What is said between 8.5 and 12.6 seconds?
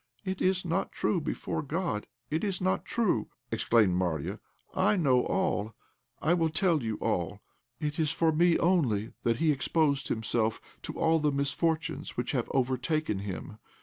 only that he exposed himself to all the misfortunes which have